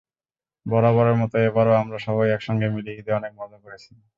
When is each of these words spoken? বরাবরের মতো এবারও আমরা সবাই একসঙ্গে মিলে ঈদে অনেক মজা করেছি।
বরাবরের 0.65 1.15
মতো 1.21 1.35
এবারও 1.41 1.73
আমরা 1.81 1.97
সবাই 1.99 2.27
একসঙ্গে 2.31 2.67
মিলে 2.69 2.91
ঈদে 2.99 3.11
অনেক 3.19 3.31
মজা 3.39 3.57
করেছি। 3.63 3.91